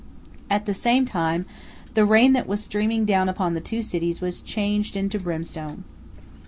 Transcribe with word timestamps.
At 0.49 0.65
the 0.65 0.73
same 0.73 1.05
time 1.05 1.45
the 1.93 2.05
rain 2.07 2.33
that 2.33 2.47
was 2.47 2.63
streaming 2.63 3.05
down 3.05 3.29
upon 3.29 3.53
the 3.53 3.61
two 3.61 3.83
cities 3.83 4.19
was 4.19 4.41
changed 4.41 4.95
into 4.95 5.19
brimstone. 5.19 5.83